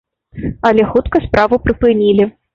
[0.69, 2.29] Але хутка справу прыпынілі.